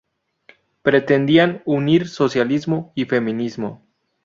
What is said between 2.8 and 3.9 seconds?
y feminismo.